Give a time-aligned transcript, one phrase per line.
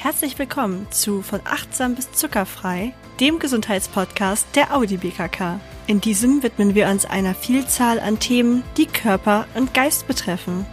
[0.00, 5.58] Herzlich willkommen zu Von achtsam bis zuckerfrei, dem Gesundheitspodcast der Audi BKK.
[5.88, 10.64] In diesem widmen wir uns einer Vielzahl an Themen, die Körper und Geist betreffen.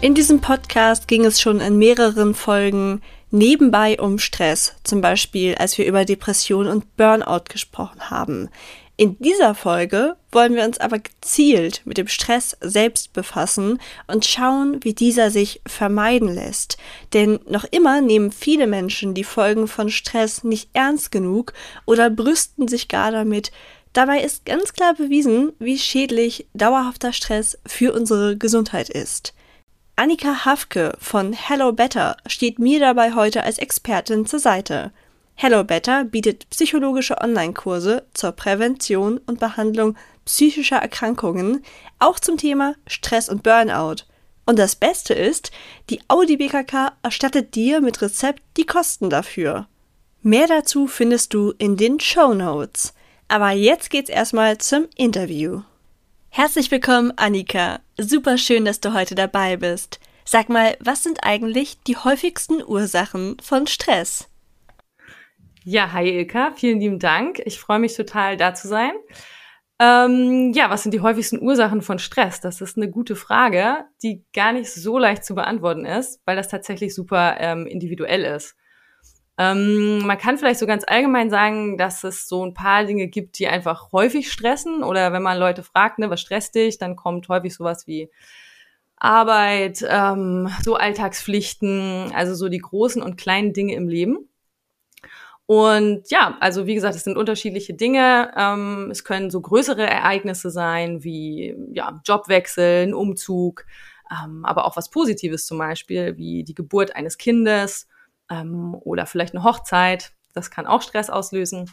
[0.00, 3.02] In diesem Podcast ging es schon in mehreren Folgen
[3.32, 8.50] nebenbei um Stress, zum Beispiel als wir über Depression und Burnout gesprochen haben.
[8.98, 14.82] In dieser Folge wollen wir uns aber gezielt mit dem Stress selbst befassen und schauen,
[14.84, 16.78] wie dieser sich vermeiden lässt.
[17.12, 21.52] Denn noch immer nehmen viele Menschen die Folgen von Stress nicht ernst genug
[21.84, 23.52] oder brüsten sich gar damit.
[23.92, 29.34] Dabei ist ganz klar bewiesen, wie schädlich dauerhafter Stress für unsere Gesundheit ist.
[29.96, 34.92] Annika Hafke von Hello Better steht mir dabei heute als Expertin zur Seite.
[35.38, 41.62] Hello Better bietet psychologische Online-Kurse zur Prävention und Behandlung psychischer Erkrankungen,
[41.98, 44.04] auch zum Thema Stress und Burnout.
[44.46, 45.50] Und das Beste ist,
[45.90, 49.68] die Audi BKK erstattet dir mit Rezept die Kosten dafür.
[50.22, 52.94] Mehr dazu findest du in den Show Notes.
[53.28, 55.60] Aber jetzt geht's erstmal zum Interview.
[56.30, 57.80] Herzlich willkommen, Annika.
[57.98, 60.00] Super schön, dass du heute dabei bist.
[60.24, 64.30] Sag mal, was sind eigentlich die häufigsten Ursachen von Stress?
[65.68, 67.42] Ja, hi Ilka, vielen lieben Dank.
[67.44, 68.92] Ich freue mich total, da zu sein.
[69.80, 72.40] Ähm, ja, was sind die häufigsten Ursachen von Stress?
[72.40, 76.46] Das ist eine gute Frage, die gar nicht so leicht zu beantworten ist, weil das
[76.46, 78.54] tatsächlich super ähm, individuell ist.
[79.38, 83.36] Ähm, man kann vielleicht so ganz allgemein sagen, dass es so ein paar Dinge gibt,
[83.40, 84.84] die einfach häufig stressen.
[84.84, 88.08] Oder wenn man Leute fragt, ne, was stresst dich, dann kommt häufig sowas wie
[88.98, 94.28] Arbeit, ähm, so Alltagspflichten, also so die großen und kleinen Dinge im Leben.
[95.46, 98.32] Und ja, also wie gesagt, es sind unterschiedliche Dinge.
[98.36, 103.64] Ähm, es können so größere Ereignisse sein, wie ja, Jobwechsel, ein Umzug,
[104.10, 107.86] ähm, aber auch was Positives zum Beispiel, wie die Geburt eines Kindes
[108.28, 110.12] ähm, oder vielleicht eine Hochzeit.
[110.34, 111.70] Das kann auch Stress auslösen.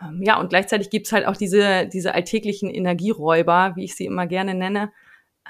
[0.00, 4.26] Ähm, ja, und gleichzeitig gibt's halt auch diese, diese alltäglichen Energieräuber, wie ich sie immer
[4.26, 4.92] gerne nenne,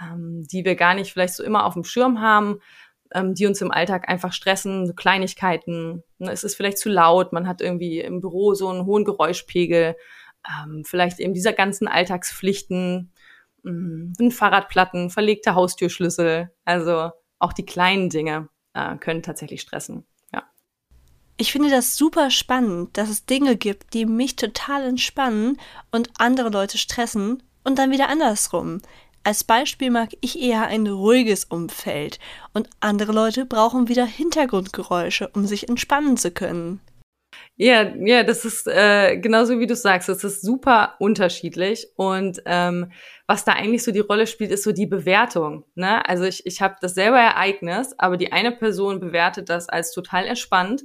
[0.00, 2.59] ähm, die wir gar nicht vielleicht so immer auf dem Schirm haben
[3.14, 6.02] ähm, die uns im Alltag einfach stressen, so Kleinigkeiten.
[6.19, 9.97] Ne, es ist vielleicht zu laut, man hat irgendwie im Büro so einen hohen Geräuschpegel,
[10.47, 13.12] ähm, vielleicht eben dieser ganzen Alltagspflichten,
[13.62, 20.06] mh, Fahrradplatten, verlegte Haustürschlüssel, also auch die kleinen Dinge äh, können tatsächlich stressen.
[21.36, 25.58] Ich finde das super spannend, dass es Dinge gibt, die mich total entspannen
[25.91, 28.80] und andere Leute stressen und dann wieder andersrum.
[29.26, 32.18] Als Beispiel mag ich eher ein ruhiges Umfeld
[32.52, 36.82] und andere Leute brauchen wieder Hintergrundgeräusche, um sich entspannen zu können.
[37.56, 42.92] Ja, ja, das ist äh, genauso wie du sagst, es ist super unterschiedlich und ähm,
[43.26, 45.64] was da eigentlich so die Rolle spielt, ist so die Bewertung.
[45.74, 46.06] Ne?
[46.06, 50.84] Also ich, ich habe dasselbe Ereignis, aber die eine Person bewertet das als total entspannt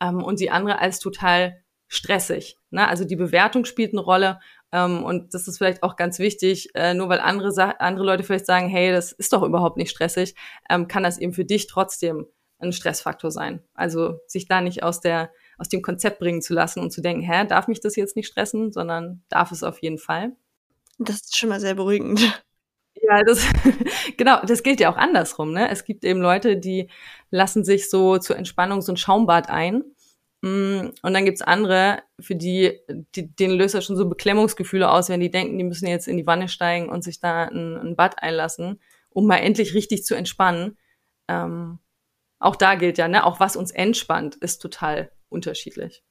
[0.00, 2.58] ähm, und die andere als total stressig.
[2.70, 2.88] Ne?
[2.88, 4.40] Also die Bewertung spielt eine Rolle
[4.76, 8.44] ähm, und das ist vielleicht auch ganz wichtig, äh, nur weil andere, andere Leute vielleicht
[8.46, 10.34] sagen, hey, das ist doch überhaupt nicht stressig,
[10.68, 12.26] ähm, kann das eben für dich trotzdem
[12.58, 13.62] ein Stressfaktor sein.
[13.74, 17.22] Also sich da nicht aus der aus dem Konzept bringen zu lassen und zu denken,
[17.22, 20.32] hä, darf mich das jetzt nicht stressen, sondern darf es auf jeden Fall.
[20.98, 22.42] Das ist schon mal sehr beruhigend.
[22.94, 23.46] Ja, das,
[24.18, 25.70] genau, das gilt ja auch andersrum, ne?
[25.70, 26.90] Es gibt eben Leute, die
[27.30, 29.82] lassen sich so zur Entspannung so ein Schaumbad ein
[30.46, 32.78] und dann gibt's andere, für die,
[33.14, 36.16] die denen löst das schon so Beklemmungsgefühle aus, wenn die denken, die müssen jetzt in
[36.16, 38.80] die Wanne steigen und sich da ein, ein Bad einlassen,
[39.10, 40.78] um mal endlich richtig zu entspannen.
[41.28, 41.78] Ähm,
[42.38, 46.04] auch da gilt ja, ne, auch was uns entspannt, ist total unterschiedlich.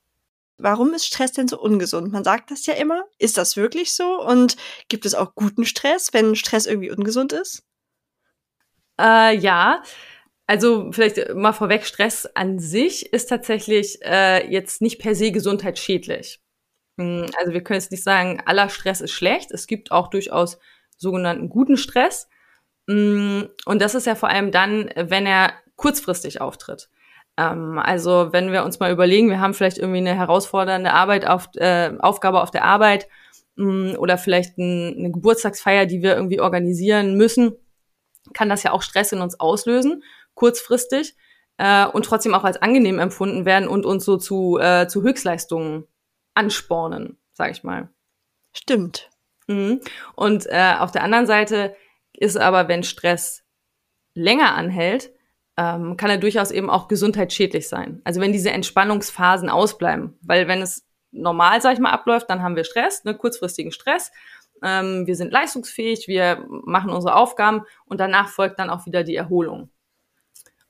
[0.57, 2.11] Warum ist Stress denn so ungesund?
[2.11, 3.03] Man sagt das ja immer.
[3.17, 4.21] Ist das wirklich so?
[4.21, 4.55] Und
[4.87, 7.63] gibt es auch guten Stress, wenn Stress irgendwie ungesund ist?
[8.99, 9.83] Äh, ja,
[10.47, 16.39] also vielleicht mal vorweg, Stress an sich ist tatsächlich äh, jetzt nicht per se gesundheitsschädlich.
[16.99, 19.51] Hm, also wir können jetzt nicht sagen, aller Stress ist schlecht.
[19.51, 20.59] Es gibt auch durchaus
[20.97, 22.29] sogenannten guten Stress.
[22.87, 26.89] Hm, und das ist ja vor allem dann, wenn er kurzfristig auftritt.
[27.37, 31.49] Ähm, also wenn wir uns mal überlegen, wir haben vielleicht irgendwie eine herausfordernde Arbeit auf,
[31.55, 33.07] äh, Aufgabe auf der Arbeit
[33.57, 37.55] hm, oder vielleicht ein, eine Geburtstagsfeier, die wir irgendwie organisieren müssen,
[38.33, 40.03] kann das ja auch Stress in uns auslösen
[40.35, 41.15] kurzfristig
[41.57, 45.85] äh, und trotzdem auch als angenehm empfunden werden und uns so zu, äh, zu Höchstleistungen
[46.33, 47.89] anspornen, sage ich mal.
[48.53, 49.09] Stimmt.
[49.47, 49.81] Mhm.
[50.15, 51.75] Und äh, auf der anderen Seite
[52.13, 53.43] ist aber, wenn Stress
[54.13, 55.11] länger anhält,
[55.57, 58.01] ähm, kann er durchaus eben auch gesundheitsschädlich sein.
[58.03, 62.55] Also wenn diese Entspannungsphasen ausbleiben, weil wenn es normal, sag ich mal, abläuft, dann haben
[62.55, 64.11] wir Stress, ne, kurzfristigen Stress.
[64.61, 69.15] Ähm, wir sind leistungsfähig, wir machen unsere Aufgaben und danach folgt dann auch wieder die
[69.15, 69.69] Erholung.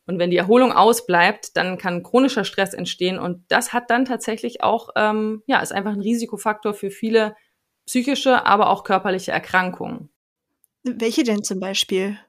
[0.07, 4.61] Und wenn die Erholung ausbleibt, dann kann chronischer Stress entstehen und das hat dann tatsächlich
[4.61, 7.35] auch, ähm, ja, ist einfach ein Risikofaktor für viele
[7.87, 10.09] psychische, aber auch körperliche Erkrankungen.
[10.83, 12.19] Welche denn zum Beispiel?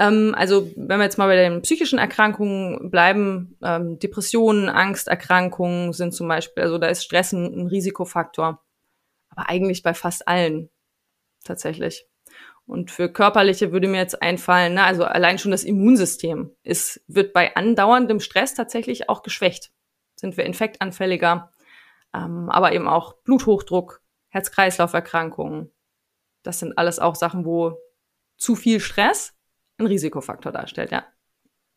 [0.00, 6.12] Ähm, also wenn wir jetzt mal bei den psychischen Erkrankungen bleiben, ähm, Depressionen, Angsterkrankungen sind
[6.12, 8.64] zum Beispiel, also da ist Stress ein, ein Risikofaktor.
[9.28, 10.70] Aber eigentlich bei fast allen
[11.44, 12.09] tatsächlich.
[12.70, 17.32] Und für körperliche würde mir jetzt einfallen, na, also allein schon das Immunsystem ist, wird
[17.32, 19.72] bei andauerndem Stress tatsächlich auch geschwächt.
[20.14, 21.50] Sind wir infektanfälliger,
[22.14, 25.72] ähm, aber eben auch Bluthochdruck, Herz-Kreislauf-Erkrankungen.
[26.44, 27.76] Das sind alles auch Sachen, wo
[28.36, 29.34] zu viel Stress
[29.78, 31.04] ein Risikofaktor darstellt, ja.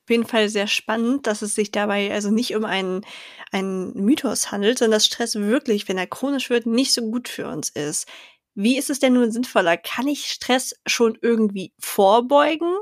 [0.03, 3.03] Auf jeden Fall sehr spannend, dass es sich dabei also nicht um einen,
[3.51, 7.47] einen Mythos handelt, sondern dass Stress wirklich, wenn er chronisch wird, nicht so gut für
[7.47, 8.05] uns ist.
[8.55, 9.77] Wie ist es denn nun sinnvoller?
[9.77, 12.75] Kann ich Stress schon irgendwie vorbeugen?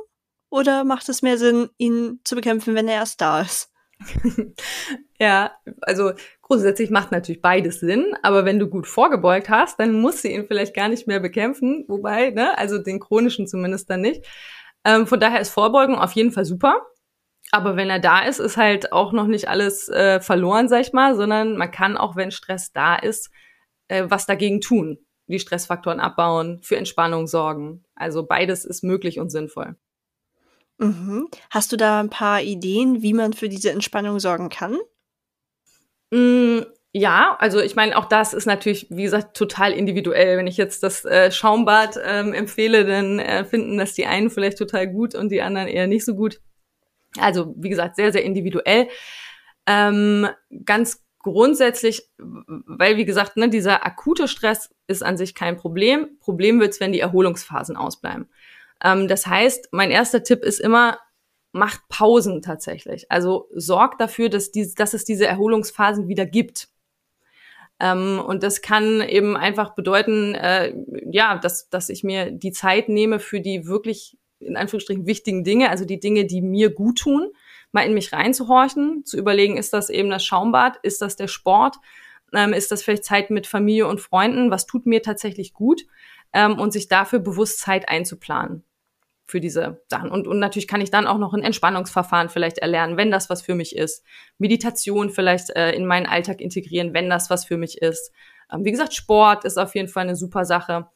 [0.50, 3.71] Oder macht es mehr Sinn, ihn zu bekämpfen, wenn er erst da ist?
[5.19, 5.51] ja,
[5.81, 10.29] also grundsätzlich macht natürlich beides Sinn, aber wenn du gut vorgebeugt hast, dann musst du
[10.29, 14.25] ihn vielleicht gar nicht mehr bekämpfen, wobei, ne, also den chronischen zumindest dann nicht.
[14.83, 16.81] Ähm, von daher ist Vorbeugung auf jeden Fall super.
[17.51, 20.94] Aber wenn er da ist, ist halt auch noch nicht alles äh, verloren, sag ich
[20.94, 23.29] mal, sondern man kann auch, wenn Stress da ist,
[23.89, 24.97] äh, was dagegen tun.
[25.31, 27.83] Die Stressfaktoren abbauen, für Entspannung sorgen.
[27.95, 29.75] Also beides ist möglich und sinnvoll.
[30.78, 31.28] Mhm.
[31.50, 34.78] Hast du da ein paar Ideen, wie man für diese Entspannung sorgen kann?
[36.12, 36.62] Mm,
[36.94, 40.38] ja, also ich meine, auch das ist natürlich, wie gesagt, total individuell.
[40.38, 44.57] Wenn ich jetzt das äh, Schaumbad ähm, empfehle, dann äh, finden das die einen vielleicht
[44.57, 46.42] total gut und die anderen eher nicht so gut.
[47.18, 48.88] Also wie gesagt, sehr, sehr individuell.
[49.68, 50.27] Ähm,
[50.66, 56.18] ganz grundsätzlich, weil wie gesagt, ne, dieser akute Stress ist an sich kein Problem.
[56.19, 58.29] Problem wird's, wenn die Erholungsphasen ausbleiben.
[58.83, 61.00] Ähm, das heißt, mein erster Tipp ist immer,
[61.51, 63.09] macht Pausen tatsächlich.
[63.09, 66.69] Also sorgt dafür, dass, die, dass es diese Erholungsphasen wieder gibt.
[67.79, 70.74] Ähm, und das kann eben einfach bedeuten, äh,
[71.12, 75.69] ja, dass, dass ich mir die Zeit nehme für die wirklich in Anführungsstrichen wichtigen Dinge,
[75.69, 77.31] also die Dinge, die mir gut tun,
[77.71, 81.77] mal in mich reinzuhorchen, zu überlegen, ist das eben das Schaumbad, ist das der Sport,
[82.33, 85.83] ähm, ist das vielleicht Zeit mit Familie und Freunden, was tut mir tatsächlich gut
[86.33, 88.63] ähm, und sich dafür bewusst Zeit einzuplanen
[89.25, 90.12] für diese Sachen.
[90.12, 93.41] Und, und natürlich kann ich dann auch noch ein Entspannungsverfahren vielleicht erlernen, wenn das was
[93.41, 94.03] für mich ist.
[94.38, 98.12] Meditation vielleicht äh, in meinen Alltag integrieren, wenn das was für mich ist.
[98.51, 100.89] Ähm, wie gesagt, Sport ist auf jeden Fall eine super Sache.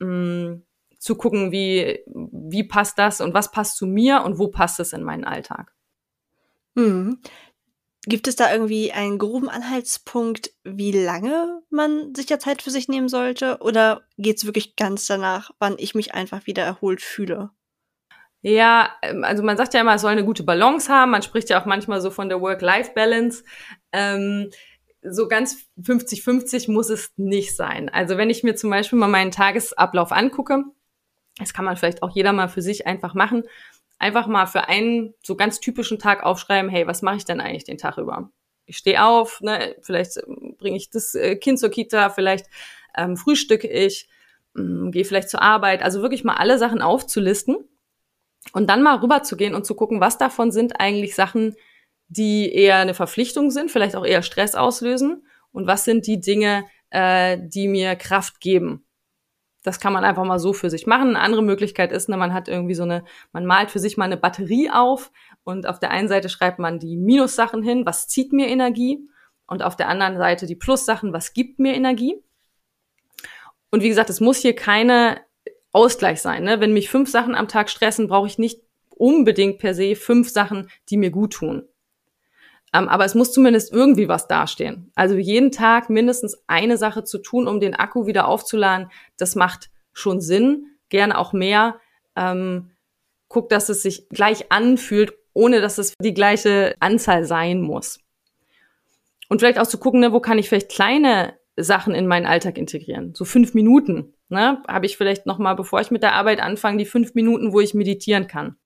[0.00, 0.64] Ähm,
[0.98, 4.92] zu gucken, wie, wie passt das und was passt zu mir und wo passt es
[4.92, 5.72] in meinen Alltag.
[6.78, 7.18] Mhm.
[8.06, 12.88] Gibt es da irgendwie einen groben Anhaltspunkt, wie lange man sich ja Zeit für sich
[12.88, 13.58] nehmen sollte?
[13.60, 17.50] Oder geht es wirklich ganz danach, wann ich mich einfach wieder erholt fühle?
[18.40, 21.10] Ja, ähm, also man sagt ja immer, es soll eine gute Balance haben.
[21.10, 23.42] Man spricht ja auch manchmal so von der Work-Life-Balance.
[23.92, 24.50] Ähm,
[25.02, 27.88] so ganz 50-50 muss es nicht sein.
[27.88, 30.64] Also wenn ich mir zum Beispiel mal meinen Tagesablauf angucke,
[31.38, 33.42] das kann man vielleicht auch jeder mal für sich einfach machen,
[33.98, 37.64] einfach mal für einen so ganz typischen Tag aufschreiben, hey, was mache ich denn eigentlich
[37.64, 38.30] den Tag über?
[38.66, 42.46] Ich stehe auf, ne, vielleicht ähm, bringe ich das äh, Kind zur Kita, vielleicht
[42.96, 44.08] ähm, frühstücke ich,
[44.56, 45.82] ähm, gehe vielleicht zur Arbeit.
[45.82, 47.56] Also wirklich mal alle Sachen aufzulisten
[48.52, 51.56] und dann mal rüberzugehen und zu gucken, was davon sind eigentlich Sachen,
[52.08, 56.64] die eher eine Verpflichtung sind, vielleicht auch eher Stress auslösen und was sind die Dinge,
[56.90, 58.84] äh, die mir Kraft geben.
[59.68, 61.10] Das kann man einfach mal so für sich machen.
[61.10, 64.06] Eine andere Möglichkeit ist, ne, man hat irgendwie so eine, man malt für sich mal
[64.06, 65.12] eine Batterie auf
[65.44, 68.98] und auf der einen Seite schreibt man die Minussachen hin, was zieht mir Energie
[69.46, 72.16] und auf der anderen Seite die Plussachen, was gibt mir Energie.
[73.70, 75.20] Und wie gesagt, es muss hier keine
[75.72, 76.44] Ausgleich sein.
[76.44, 76.60] Ne?
[76.60, 80.70] Wenn mich fünf Sachen am Tag stressen, brauche ich nicht unbedingt per se fünf Sachen,
[80.88, 81.68] die mir gut tun.
[82.74, 84.90] Ähm, aber es muss zumindest irgendwie was dastehen.
[84.94, 89.70] Also jeden Tag mindestens eine Sache zu tun, um den Akku wieder aufzuladen, das macht
[89.92, 90.66] schon Sinn.
[90.90, 91.80] Gerne auch mehr.
[92.16, 92.70] Ähm,
[93.28, 98.00] guck, dass es sich gleich anfühlt, ohne dass es die gleiche Anzahl sein muss.
[99.28, 102.56] Und vielleicht auch zu gucken, ne, wo kann ich vielleicht kleine Sachen in meinen Alltag
[102.56, 103.14] integrieren.
[103.14, 106.78] So fünf Minuten ne, habe ich vielleicht noch mal, bevor ich mit der Arbeit anfange,
[106.78, 108.56] die fünf Minuten, wo ich meditieren kann.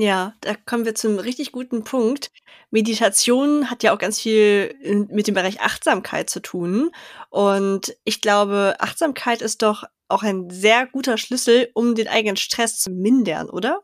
[0.00, 2.30] Ja, da kommen wir zum richtig guten Punkt.
[2.70, 4.74] Meditation hat ja auch ganz viel
[5.10, 6.90] mit dem Bereich Achtsamkeit zu tun.
[7.28, 12.78] Und ich glaube, Achtsamkeit ist doch auch ein sehr guter Schlüssel, um den eigenen Stress
[12.78, 13.82] zu mindern, oder?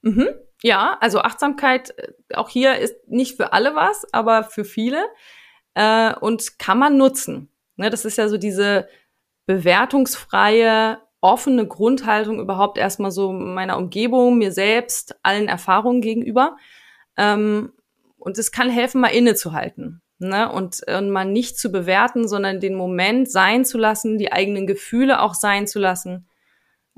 [0.00, 0.28] Mhm.
[0.60, 5.04] Ja, also Achtsamkeit, äh, auch hier ist nicht für alle was, aber für viele.
[5.74, 7.48] Äh, und kann man nutzen.
[7.76, 8.88] Ne, das ist ja so diese
[9.46, 16.56] bewertungsfreie offene Grundhaltung überhaupt erstmal so meiner Umgebung, mir selbst, allen Erfahrungen gegenüber.
[17.16, 17.72] Ähm,
[18.18, 20.02] und es kann helfen, mal innezuhalten.
[20.18, 20.50] Ne?
[20.50, 25.22] Und, und mal nicht zu bewerten, sondern den Moment sein zu lassen, die eigenen Gefühle
[25.22, 26.28] auch sein zu lassen.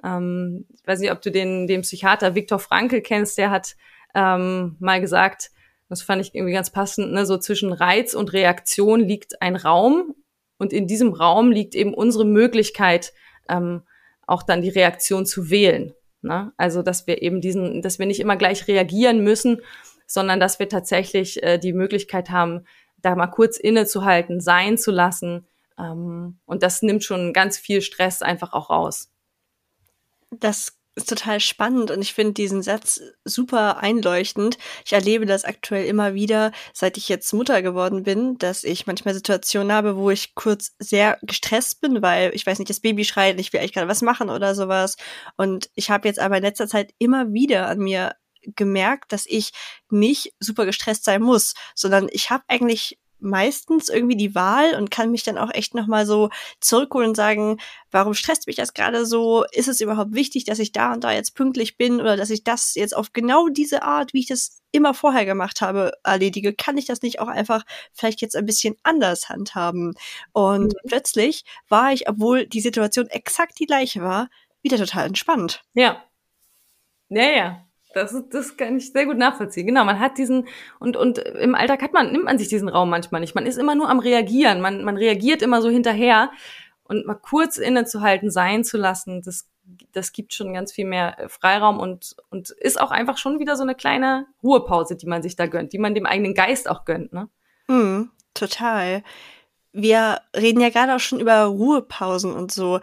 [0.03, 3.77] Ähm, ich weiß nicht, ob du den, den Psychiater Viktor Frankl kennst, der hat
[4.15, 5.51] ähm, mal gesagt,
[5.91, 7.27] das fand ich irgendwie ganz passend, ne?
[7.27, 10.15] so zwischen Reiz und Reaktion liegt ein Raum
[10.59, 13.13] und in diesem Raum liegt eben unsere Möglichkeit,
[13.49, 13.83] ähm,
[14.27, 15.95] auch dann die Reaktion zu wählen.
[16.23, 16.53] Ne?
[16.57, 19.61] Also, dass wir eben diesen, dass wir nicht immer gleich reagieren müssen,
[20.07, 22.65] sondern dass wir tatsächlich äh, die Möglichkeit haben,
[22.99, 25.47] da mal kurz innezuhalten, sein zu lassen.
[25.79, 29.11] Ähm, und das nimmt schon ganz viel Stress einfach auch raus.
[30.31, 34.59] Das ist total spannend und ich finde diesen Satz super einleuchtend.
[34.85, 39.15] Ich erlebe das aktuell immer wieder, seit ich jetzt Mutter geworden bin, dass ich manchmal
[39.15, 43.41] Situationen habe, wo ich kurz sehr gestresst bin, weil ich weiß nicht, das Baby schreit,
[43.41, 44.97] ich will eigentlich gerade was machen oder sowas.
[45.37, 48.15] Und ich habe jetzt aber in letzter Zeit immer wieder an mir
[48.57, 49.53] gemerkt, dass ich
[49.91, 55.11] nicht super gestresst sein muss, sondern ich habe eigentlich meistens irgendwie die Wahl und kann
[55.11, 57.59] mich dann auch echt nochmal so zurückholen und sagen,
[57.91, 59.45] warum stresst mich das gerade so?
[59.53, 62.45] Ist es überhaupt wichtig, dass ich da und da jetzt pünktlich bin oder dass ich
[62.45, 66.55] das jetzt auf genau diese Art, wie ich das immer vorher gemacht habe, erledige?
[66.55, 69.95] Kann ich das nicht auch einfach vielleicht jetzt ein bisschen anders handhaben?
[70.33, 70.89] Und mhm.
[70.89, 74.29] plötzlich war ich, obwohl die Situation exakt die gleiche war,
[74.63, 75.63] wieder total entspannt.
[75.75, 76.03] Ja.
[77.09, 77.64] Ja, ja.
[77.95, 79.67] Das, das kann ich sehr gut nachvollziehen.
[79.67, 80.49] Genau, man hat diesen,
[80.79, 83.35] und, und im Alltag hat man, nimmt man sich diesen Raum manchmal nicht.
[83.35, 84.61] Man ist immer nur am Reagieren.
[84.61, 86.31] Man, man reagiert immer so hinterher.
[86.83, 89.49] Und mal kurz innezuhalten, sein zu lassen, das,
[89.93, 93.63] das gibt schon ganz viel mehr Freiraum und, und ist auch einfach schon wieder so
[93.63, 97.13] eine kleine Ruhepause, die man sich da gönnt, die man dem eigenen Geist auch gönnt,
[97.13, 97.31] ne?
[97.69, 99.03] Mm, total.
[99.73, 102.81] Wir reden ja gerade auch schon über Ruhepausen und so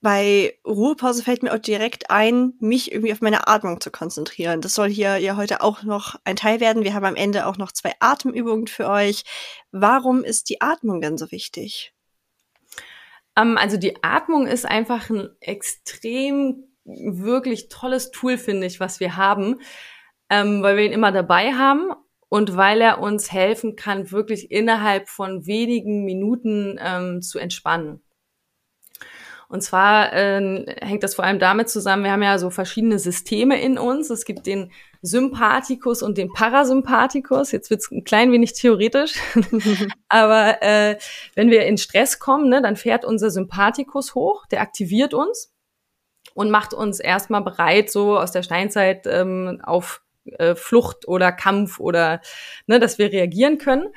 [0.00, 4.60] bei Ruhepause fällt mir auch direkt ein, mich irgendwie auf meine Atmung zu konzentrieren.
[4.60, 6.84] Das soll hier ja heute auch noch ein Teil werden.
[6.84, 9.24] Wir haben am Ende auch noch zwei Atemübungen für euch.
[9.72, 11.94] Warum ist die Atmung denn so wichtig?
[13.36, 19.16] Ähm, also die Atmung ist einfach ein extrem wirklich tolles Tool, finde ich, was wir
[19.16, 19.60] haben,
[20.30, 21.90] ähm, weil wir ihn immer dabei haben
[22.28, 28.02] und weil er uns helfen kann, wirklich innerhalb von wenigen Minuten ähm, zu entspannen.
[29.48, 33.60] Und zwar äh, hängt das vor allem damit zusammen, wir haben ja so verschiedene Systeme
[33.60, 34.10] in uns.
[34.10, 34.72] Es gibt den
[35.02, 37.52] Sympathikus und den Parasympathikus.
[37.52, 39.14] Jetzt wird's ein klein wenig theoretisch.
[40.08, 40.98] Aber äh,
[41.34, 45.52] wenn wir in Stress kommen, ne, dann fährt unser Sympathikus hoch, der aktiviert uns
[46.34, 51.78] und macht uns erstmal bereit, so aus der Steinzeit ähm, auf äh, Flucht oder Kampf
[51.78, 52.20] oder
[52.66, 53.92] ne, dass wir reagieren können.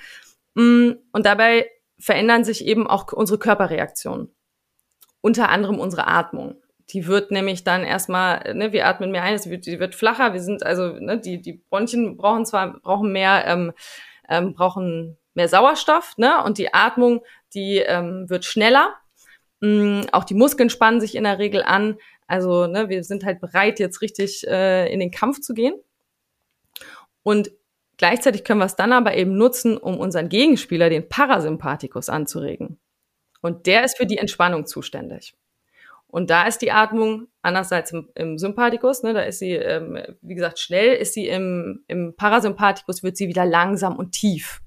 [0.54, 4.34] Mm, und dabei verändern sich eben auch unsere Körperreaktionen
[5.22, 6.56] unter anderem unsere Atmung.
[6.92, 10.34] Die wird nämlich dann erstmal, ne, wir atmen mehr ein, sie wird, die wird flacher,
[10.34, 13.74] wir sind also, ne, die, die Bronchien brauchen zwar, brauchen mehr, ähm,
[14.28, 17.22] ähm, brauchen mehr Sauerstoff, ne, und die Atmung,
[17.54, 18.96] die ähm, wird schneller.
[19.62, 21.98] Mm, auch die Muskeln spannen sich in der Regel an.
[22.28, 25.76] Also, ne, wir sind halt bereit, jetzt richtig äh, in den Kampf zu gehen.
[27.24, 27.52] Und
[27.98, 32.80] gleichzeitig können wir es dann aber eben nutzen, um unseren Gegenspieler, den Parasympathikus, anzuregen.
[33.42, 35.36] Und der ist für die Entspannung zuständig.
[36.12, 40.34] Und da ist die Atmung andererseits im, im Sympathikus, ne, da ist sie, ähm, wie
[40.34, 44.60] gesagt, schnell, ist sie im, im Parasympathikus, wird sie wieder langsam und tief.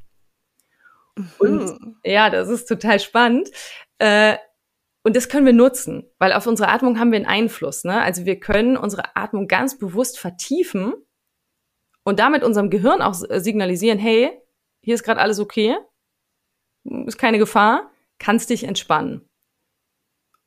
[1.17, 1.31] Mhm.
[1.38, 3.50] Und ja, das ist total spannend.
[3.99, 4.37] Äh,
[5.02, 7.83] und das können wir nutzen, weil auf unsere Atmung haben wir einen Einfluss.
[7.83, 8.00] Ne?
[8.00, 10.95] Also wir können unsere Atmung ganz bewusst vertiefen
[12.05, 14.31] und damit unserem Gehirn auch signalisieren, hey,
[14.81, 15.76] hier ist gerade alles okay,
[16.85, 17.92] ist keine Gefahr
[18.23, 19.29] kannst dich entspannen.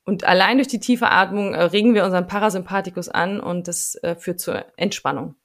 [0.05, 4.15] Und allein durch die tiefe Atmung äh, regen wir unseren Parasympathikus an und das äh,
[4.15, 5.35] führt zur Entspannung.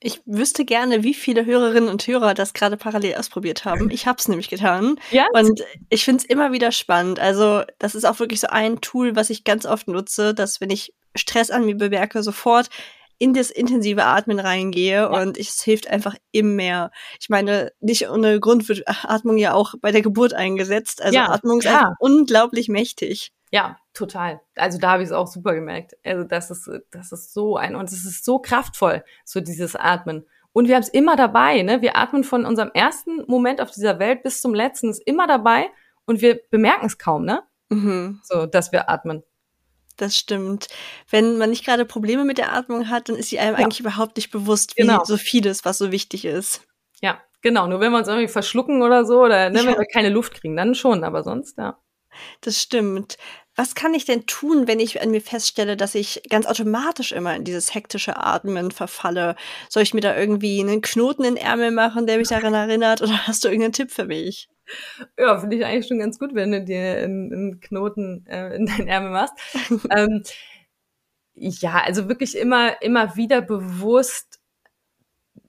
[0.00, 3.90] Ich wüsste gerne, wie viele Hörerinnen und Hörer das gerade parallel ausprobiert haben.
[3.90, 4.96] Ich habe es nämlich getan.
[5.10, 5.26] Ja.
[5.32, 7.20] Und ich finde es immer wieder spannend.
[7.20, 10.70] Also, das ist auch wirklich so ein Tool, was ich ganz oft nutze, dass wenn
[10.70, 12.68] ich Stress an mir bemerke, sofort
[13.18, 15.06] in das intensive Atmen reingehe ja.
[15.06, 16.90] und es hilft einfach immer mehr.
[17.20, 21.02] Ich meine, nicht ohne Grund wird Atmung ja auch bei der Geburt eingesetzt.
[21.02, 21.78] Also ja, Atmung ist ja.
[21.78, 23.32] einfach unglaublich mächtig.
[23.50, 24.40] Ja, total.
[24.56, 25.96] Also da habe ich es auch super gemerkt.
[26.04, 30.26] Also das ist, das ist so ein, und es ist so kraftvoll, so dieses Atmen.
[30.52, 31.82] Und wir haben es immer dabei, ne?
[31.82, 35.68] Wir atmen von unserem ersten Moment auf dieser Welt bis zum letzten, ist immer dabei
[36.06, 37.42] und wir bemerken es kaum, ne?
[37.70, 38.20] Mhm.
[38.22, 39.24] So, dass wir atmen
[39.96, 40.68] das stimmt.
[41.10, 43.64] Wenn man nicht gerade Probleme mit der Atmung hat, dann ist sie einem ja.
[43.64, 45.04] eigentlich überhaupt nicht bewusst, wie genau.
[45.04, 46.62] so vieles, was so wichtig ist.
[47.00, 47.66] Ja, genau.
[47.66, 49.66] Nur wenn wir uns irgendwie verschlucken oder so oder ne, ja.
[49.66, 51.78] wenn wir keine Luft kriegen, dann schon, aber sonst, ja.
[52.40, 53.16] Das stimmt.
[53.56, 57.34] was kann ich denn tun, wenn ich an mir feststelle, dass ich ganz automatisch immer
[57.36, 59.36] in dieses hektische Atmen verfalle?
[59.68, 63.02] Soll ich mir da irgendwie einen Knoten in den Ärmel machen, der mich daran erinnert?
[63.02, 64.48] Oder hast du irgendeinen Tipp für mich?
[65.18, 68.88] Ja, finde ich eigentlich schon ganz gut, wenn du dir einen Knoten äh, in deinen
[68.88, 69.34] Ärmel machst.
[69.96, 70.22] ähm,
[71.34, 74.40] ja, also wirklich immer, immer wieder bewusst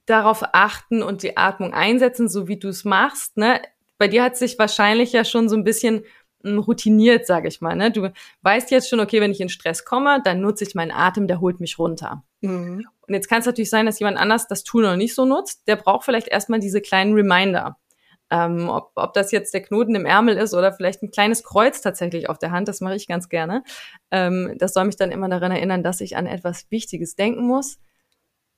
[0.04, 3.36] darauf achten und die Atmung einsetzen, so wie du es machst.
[3.36, 3.60] Ne?
[3.98, 6.04] Bei dir hat sich wahrscheinlich ja schon so ein bisschen
[6.42, 7.76] hm, routiniert, sage ich mal.
[7.76, 7.90] Ne?
[7.90, 8.10] Du
[8.42, 11.40] weißt jetzt schon, okay, wenn ich in Stress komme, dann nutze ich meinen Atem, der
[11.40, 12.24] holt mich runter.
[12.40, 12.86] Mhm.
[13.06, 15.66] Und jetzt kann es natürlich sein, dass jemand anders das Tool noch nicht so nutzt.
[15.68, 17.76] Der braucht vielleicht erstmal diese kleinen Reminder.
[18.30, 21.80] Ähm, ob, ob das jetzt der Knoten im Ärmel ist oder vielleicht ein kleines Kreuz
[21.80, 23.62] tatsächlich auf der Hand, das mache ich ganz gerne.
[24.10, 27.78] Ähm, das soll mich dann immer daran erinnern, dass ich an etwas Wichtiges denken muss.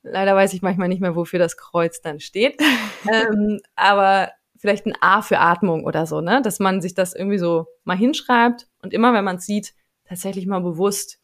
[0.02, 2.60] Leider weiß ich manchmal nicht mehr, wofür das Kreuz dann steht.
[3.12, 6.40] ähm, aber vielleicht ein A für Atmung oder so, ne?
[6.42, 10.46] Dass man sich das irgendwie so mal hinschreibt und immer, wenn man es sieht, tatsächlich
[10.46, 11.18] mal bewusst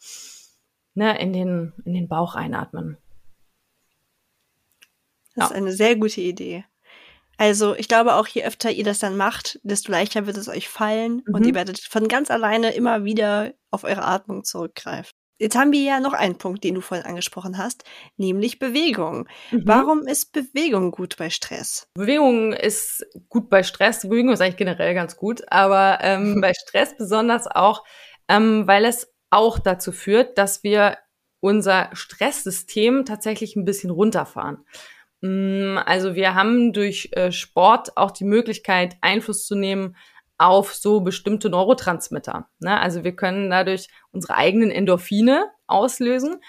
[0.94, 2.96] ne, in, den, in den Bauch einatmen.
[5.34, 5.56] Das ja.
[5.56, 6.64] ist eine sehr gute Idee.
[7.36, 10.68] Also ich glaube auch, je öfter ihr das dann macht, desto leichter wird es euch
[10.68, 11.34] fallen mhm.
[11.34, 15.10] und ihr werdet von ganz alleine immer wieder auf eure Atmung zurückgreifen.
[15.38, 17.82] Jetzt haben wir ja noch einen Punkt, den du vorhin angesprochen hast,
[18.16, 19.28] nämlich Bewegung.
[19.50, 19.62] Mhm.
[19.64, 21.88] Warum ist Bewegung gut bei Stress?
[21.94, 24.02] Bewegung ist gut bei Stress.
[24.02, 27.84] Bewegung ist eigentlich generell ganz gut, aber ähm, bei Stress besonders auch,
[28.28, 30.98] ähm, weil es auch dazu führt, dass wir
[31.40, 34.64] unser Stresssystem tatsächlich ein bisschen runterfahren.
[35.20, 39.96] Mm, also wir haben durch äh, Sport auch die Möglichkeit, Einfluss zu nehmen
[40.38, 42.48] auf so bestimmte Neurotransmitter.
[42.58, 42.80] Ne?
[42.80, 46.40] Also wir können dadurch unsere eigenen Endorphine auslösen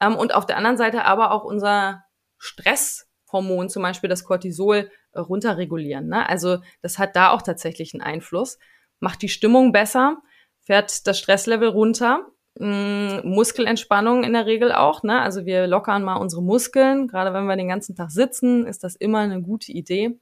[0.00, 2.04] ähm, und auf der anderen Seite aber auch unser
[2.38, 6.08] Stresshormon, zum Beispiel das Cortisol, äh, runterregulieren.
[6.08, 6.28] Ne?
[6.28, 8.58] Also das hat da auch tatsächlich einen Einfluss.
[9.00, 10.22] Macht die Stimmung besser,
[10.62, 12.26] fährt das Stresslevel runter
[12.58, 15.02] mh, mm, Muskelentspannung in der Regel auch.
[15.02, 15.20] Ne?
[15.20, 17.08] Also wir lockern mal unsere Muskeln.
[17.08, 20.18] Gerade wenn wir den ganzen Tag sitzen, ist das immer eine gute Idee,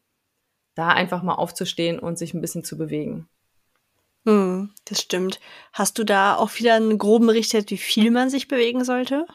[0.75, 3.29] da einfach mal aufzustehen und sich ein bisschen zu bewegen.
[4.25, 5.41] Hm, das stimmt.
[5.73, 9.27] Hast du da auch wieder einen groben Richtwert, wie viel man sich bewegen sollte?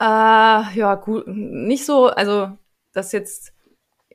[0.00, 2.56] Äh, ja, gut, nicht so, also
[2.92, 3.52] das ist jetzt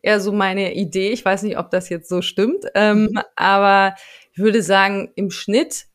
[0.01, 1.11] eher so meine Idee.
[1.11, 3.21] Ich weiß nicht, ob das jetzt so stimmt, ähm, mhm.
[3.35, 3.95] aber
[4.33, 5.87] ich würde sagen, im Schnitt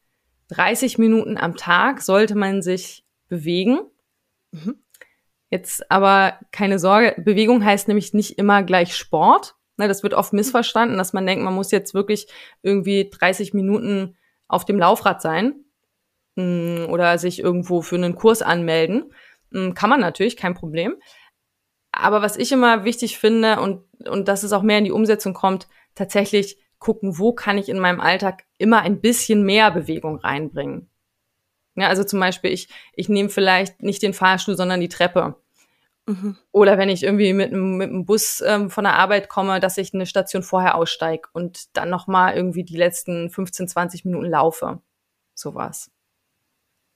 [0.48, 3.80] 30 Minuten am Tag sollte man sich bewegen.
[4.52, 4.82] Mhm.
[5.50, 9.54] Jetzt aber keine Sorge, Bewegung heißt nämlich nicht immer gleich Sport.
[9.76, 12.26] Ne, das wird oft missverstanden, dass man denkt, man muss jetzt wirklich
[12.62, 14.16] irgendwie 30 Minuten
[14.48, 15.64] auf dem Laufrad sein
[16.34, 19.12] mm, oder sich irgendwo für einen Kurs anmelden.
[19.50, 20.96] Mm, kann man natürlich, kein Problem.
[21.92, 25.32] Aber was ich immer wichtig finde und, und dass es auch mehr in die Umsetzung
[25.32, 30.88] kommt, tatsächlich gucken, wo kann ich in meinem Alltag immer ein bisschen mehr Bewegung reinbringen.
[31.74, 35.36] Ja, also zum Beispiel, ich, ich nehme vielleicht nicht den Fahrstuhl, sondern die Treppe.
[36.06, 36.36] Mhm.
[36.50, 39.94] Oder wenn ich irgendwie mit, mit dem Bus ähm, von der Arbeit komme, dass ich
[39.94, 44.80] eine Station vorher aussteige und dann nochmal irgendwie die letzten 15, 20 Minuten laufe.
[45.34, 45.90] Sowas.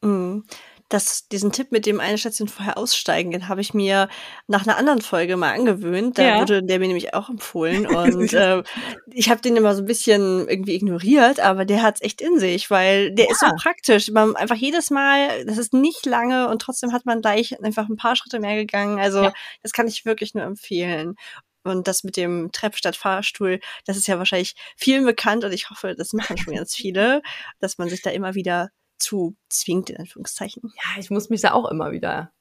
[0.03, 0.45] Mhm
[0.93, 4.09] das, diesen Tipp mit dem eine Station vorher aussteigen, den habe ich mir
[4.47, 6.19] nach einer anderen Folge mal angewöhnt.
[6.19, 6.41] Da ja.
[6.41, 7.87] wurde der mir nämlich auch empfohlen.
[7.93, 8.63] Und äh,
[9.11, 12.71] ich habe den immer so ein bisschen irgendwie ignoriert, aber der hat's echt in sich,
[12.71, 13.31] weil der ja.
[13.31, 14.11] ist so praktisch.
[14.11, 17.97] Man einfach jedes Mal, das ist nicht lange und trotzdem hat man gleich einfach ein
[17.97, 18.99] paar Schritte mehr gegangen.
[18.99, 19.33] Also ja.
[19.63, 21.17] das kann ich wirklich nur empfehlen.
[21.65, 25.71] Und das mit dem Trepp statt Fahrstuhl, das ist ja wahrscheinlich vielen bekannt und ich
[25.71, 27.23] hoffe, das machen schon ganz viele,
[27.61, 28.71] dass man sich da immer wieder
[29.03, 30.73] zu zwingt, in Anführungszeichen.
[30.77, 32.33] Ja, ich muss mich da auch immer wieder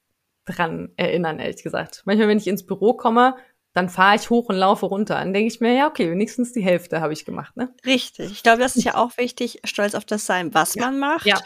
[0.45, 2.04] dran erinnern, ehrlich gesagt.
[2.06, 3.36] Manchmal, wenn ich ins Büro komme,
[3.74, 5.15] dann fahre ich hoch und laufe runter.
[5.15, 7.74] Dann denke ich mir, ja, okay, wenigstens die Hälfte habe ich gemacht, ne?
[7.86, 8.32] Richtig.
[8.32, 10.86] Ich glaube, das ist ja auch wichtig, stolz auf das sein, was ja.
[10.86, 11.26] man macht.
[11.26, 11.39] Ja.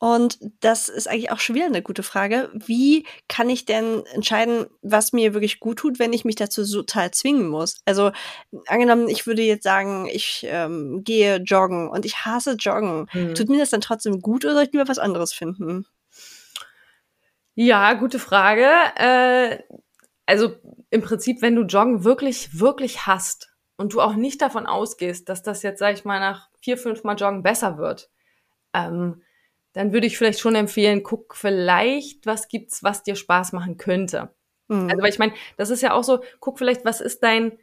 [0.00, 2.50] Und das ist eigentlich auch schon wieder eine gute Frage.
[2.54, 7.10] Wie kann ich denn entscheiden, was mir wirklich gut tut, wenn ich mich dazu total
[7.10, 7.80] zwingen muss?
[7.84, 8.12] Also
[8.66, 13.08] angenommen, ich würde jetzt sagen, ich ähm, gehe joggen und ich hasse Joggen.
[13.10, 13.34] Hm.
[13.34, 15.84] Tut mir das dann trotzdem gut oder soll ich lieber was anderes finden?
[17.56, 18.68] Ja, gute Frage.
[18.94, 19.58] Äh,
[20.26, 20.54] also
[20.90, 25.42] im Prinzip, wenn du Joggen wirklich, wirklich hast und du auch nicht davon ausgehst, dass
[25.42, 28.10] das jetzt, sag ich mal, nach vier, fünf Mal Joggen besser wird,
[28.74, 29.22] ähm,
[29.78, 34.34] dann würde ich vielleicht schon empfehlen, guck vielleicht, was gibt's, was dir Spaß machen könnte.
[34.66, 34.90] Mhm.
[34.90, 37.56] Also, weil ich meine, das ist ja auch so, guck vielleicht, was ist dein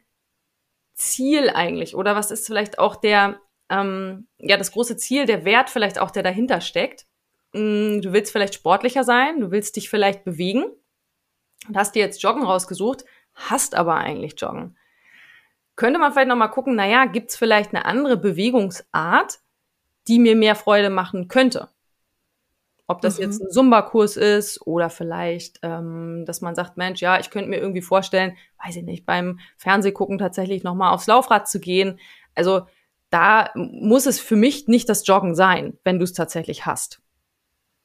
[0.94, 5.68] Ziel eigentlich oder was ist vielleicht auch der, ähm, ja, das große Ziel, der Wert
[5.68, 7.04] vielleicht auch, der dahinter steckt.
[7.52, 10.64] Mm, du willst vielleicht sportlicher sein, du willst dich vielleicht bewegen
[11.68, 14.78] und hast dir jetzt Joggen rausgesucht, hast aber eigentlich Joggen.
[15.74, 19.40] Könnte man vielleicht nochmal gucken, naja, gibt's vielleicht eine andere Bewegungsart,
[20.08, 21.68] die mir mehr Freude machen könnte.
[22.88, 23.22] Ob das Mhm.
[23.24, 27.58] jetzt ein Zumba-Kurs ist oder vielleicht, ähm, dass man sagt, Mensch, ja, ich könnte mir
[27.58, 31.98] irgendwie vorstellen, weiß ich nicht, beim Fernsehgucken tatsächlich nochmal aufs Laufrad zu gehen.
[32.36, 32.62] Also
[33.10, 37.00] da muss es für mich nicht das Joggen sein, wenn du es tatsächlich hast.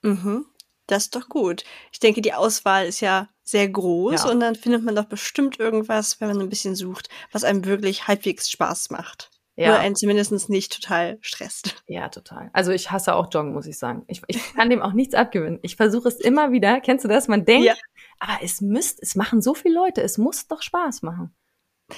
[0.03, 0.45] Mhm.
[0.85, 1.63] Das ist doch gut.
[1.91, 4.29] Ich denke, die Auswahl ist ja sehr groß Ja.
[4.29, 8.07] und dann findet man doch bestimmt irgendwas, wenn man ein bisschen sucht, was einem wirklich
[8.07, 9.30] halbwegs Spaß macht.
[9.69, 11.83] Ja, einen zumindest nicht total stresst.
[11.87, 12.49] ja, total.
[12.53, 14.03] Also ich hasse auch Joggen, muss ich sagen.
[14.07, 15.59] Ich, ich kann dem auch nichts abgewinnen.
[15.61, 16.79] Ich versuche es immer wieder.
[16.81, 17.27] Kennst du das?
[17.27, 17.73] Man denkt, Ja.
[18.19, 20.01] aber es müsst, es machen so viele Leute.
[20.01, 21.33] Es muss doch Spaß machen.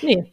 [0.02, 0.32] Nee.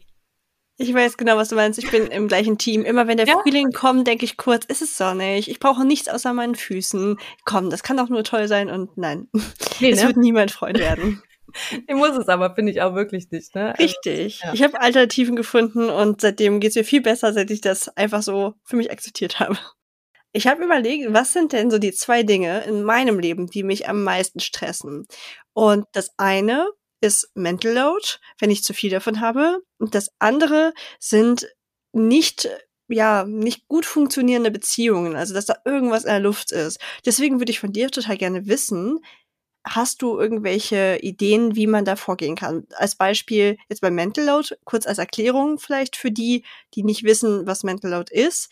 [0.77, 1.77] Ich weiß genau, was du meinst.
[1.77, 2.83] Ich bin im gleichen Team.
[2.83, 3.37] Immer wenn der Ja.
[3.39, 5.47] Frühling kommt, denke ich kurz, es ist sonnig.
[5.49, 7.17] Ich brauche nichts außer meinen Füßen.
[7.45, 9.27] Komm, das kann doch nur toll sein und nein.
[9.79, 10.07] Nee, es ne?
[10.07, 11.21] wird niemand Freund werden.
[11.87, 13.55] Ich muss es aber, finde ich auch wirklich nicht.
[13.55, 13.73] Ne?
[13.77, 14.41] Also, Richtig.
[14.43, 14.53] ja.
[14.53, 18.53] Ich habe Alternativen gefunden und seitdem geht's mir viel besser, seit ich das einfach so
[18.63, 19.57] für mich akzeptiert habe.
[20.33, 23.89] Ich habe überlegt, was sind denn so die zwei Dinge in meinem Leben, die mich
[23.89, 25.05] am meisten stressen?
[25.53, 26.69] Und das eine
[27.01, 28.05] ist Mental Load,
[28.39, 29.59] wenn ich zu viel davon habe.
[29.77, 31.47] Und das andere sind
[31.91, 32.49] nicht
[32.93, 36.79] ja, nicht gut funktionierende Beziehungen, also dass da irgendwas in der Luft ist.
[37.05, 38.99] Deswegen würde ich von dir total gerne wissen,
[39.63, 42.65] Hast du irgendwelche Ideen, wie man da vorgehen kann?
[42.75, 46.43] Als Beispiel jetzt beim Mental Load, kurz als Erklärung vielleicht für die,
[46.73, 48.49] die nicht wissen, was Mental Load ist.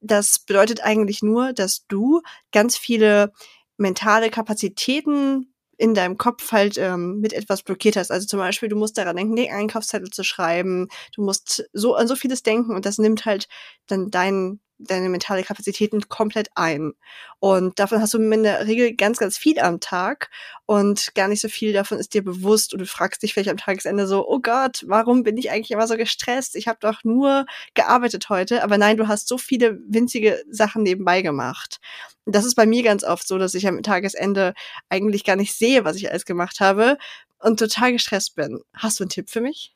[0.00, 3.32] Das bedeutet eigentlich nur, dass du ganz viele
[3.78, 8.10] mentale Kapazitäten in deinem Kopf halt ähm, mit etwas blockiert hast.
[8.10, 10.88] Also zum Beispiel, du musst daran denken, den Einkaufszettel zu schreiben.
[11.14, 13.48] Du musst so an so vieles denken und das nimmt halt
[13.86, 16.92] dann dein, deine mentale Kapazitäten komplett ein.
[17.38, 20.30] Und davon hast du in der Regel ganz, ganz viel am Tag
[20.66, 23.56] und gar nicht so viel davon ist dir bewusst und du fragst dich vielleicht am
[23.56, 26.56] Tagesende so, oh Gott, warum bin ich eigentlich immer so gestresst?
[26.56, 31.22] Ich habe doch nur gearbeitet heute, aber nein, du hast so viele winzige Sachen nebenbei
[31.22, 31.80] gemacht.
[32.26, 34.54] Das ist bei mir ganz oft so, dass ich am Tagesende
[34.88, 36.98] eigentlich gar nicht sehe, was ich alles gemacht habe
[37.38, 38.60] und total gestresst bin.
[38.74, 39.74] Hast du einen Tipp für mich?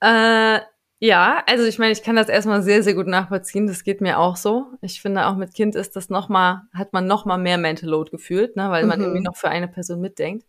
[0.00, 0.60] Äh,
[1.00, 3.66] ja, also ich meine, ich kann das erstmal sehr, sehr gut nachvollziehen.
[3.68, 4.66] Das geht mir auch so.
[4.80, 7.88] Ich finde, auch mit Kind ist das noch mal, hat man noch mal mehr Mental
[7.88, 9.04] Load gefühlt, ne, weil man Mhm.
[9.04, 10.46] irgendwie noch für eine Person mitdenkt.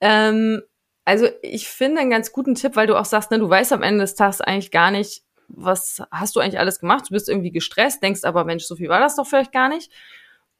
[0.00, 0.62] Ähm,
[1.04, 3.82] also ich finde einen ganz guten Tipp, weil du auch sagst, ne, du weißt am
[3.82, 7.06] Ende des Tages eigentlich gar nicht, was hast du eigentlich alles gemacht.
[7.08, 9.90] Du bist irgendwie gestresst, denkst aber, Mensch, so viel war das doch vielleicht gar nicht.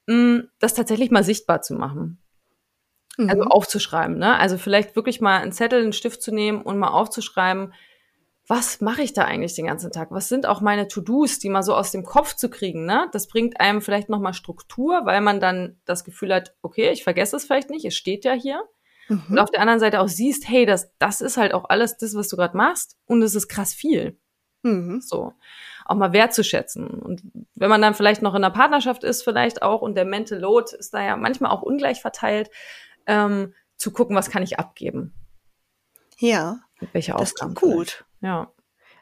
[0.07, 2.18] Mm, Das tatsächlich mal sichtbar zu machen.
[3.16, 3.48] Also Mhm.
[3.48, 4.37] aufzuschreiben, ne?
[4.38, 7.72] Also vielleicht wirklich mal einen Zettel, einen Stift zu nehmen und mal aufzuschreiben,
[8.46, 10.11] was mache ich da eigentlich den ganzen Tag?
[10.11, 13.09] Was sind auch meine To-Dos, die mal so aus dem Kopf zu kriegen, ne?
[13.12, 17.37] Das bringt einem vielleicht nochmal Struktur, weil man dann das Gefühl hat, okay, ich vergesse
[17.37, 18.62] es vielleicht nicht, es steht ja hier.
[19.09, 19.38] Und Mhm.
[19.38, 22.28] auf der anderen Seite auch siehst, hey, das, das ist halt auch alles das, was
[22.28, 24.18] du gerade machst und es ist krass viel.
[24.62, 25.00] Mhm.
[25.02, 25.35] So.
[25.85, 26.88] Auch mal wertzuschätzen.
[26.88, 27.22] Und
[27.54, 30.74] wenn man dann vielleicht noch in einer Partnerschaft ist, vielleicht auch, und der Mental Load
[30.78, 32.50] ist da ja manchmal auch ungleich verteilt,
[33.07, 35.12] ähm, zu gucken, was kann ich abgeben?
[36.18, 36.61] Ja,
[36.92, 37.54] Welche das Aufgaben?
[37.54, 37.98] klingt vielleicht.
[37.98, 38.04] gut.
[38.24, 38.50] Ja.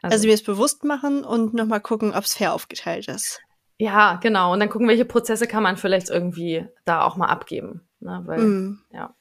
[0.01, 3.39] Also mir es bewusst machen und nochmal gucken, ob es fair aufgeteilt ist.
[3.79, 4.53] ja, genau.
[4.53, 7.87] Und dann gucken, welche Prozesse kann man vielleicht irgendwie da auch mal abgeben.
[8.01, 8.21] Ne?
[8.25, 8.79] Weil, Mhm.
[8.91, 9.15] ja.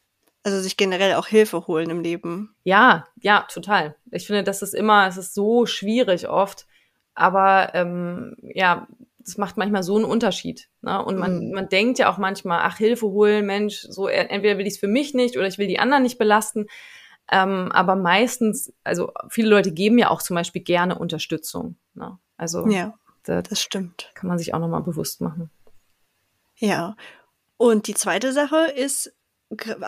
[0.45, 2.57] Also sich generell auch Hilfe holen im Leben.
[2.65, 3.95] Ja, ja, total.
[4.11, 6.67] Ich finde, das ist immer, es ist so schwierig oft,
[7.15, 8.89] aber ähm, ja,
[9.21, 10.69] das macht manchmal so einen Unterschied.
[10.81, 11.01] Ne?
[11.05, 11.53] Und man, Mhm.
[11.55, 14.89] man denkt ja auch manchmal, ach, Hilfe holen, Mensch, so entweder will ich es für
[14.89, 16.67] mich nicht oder ich will die anderen nicht belasten.
[17.31, 21.77] Ähm, aber meistens, also viele Leute geben ja auch zum Beispiel gerne Unterstützung.
[21.95, 22.19] Ne?
[22.37, 24.11] Also Ja, da das stimmt.
[24.15, 25.51] kann man sich auch nochmal bewusst machen.
[26.57, 26.97] Ja.
[27.57, 29.13] Und die zweite Sache ist,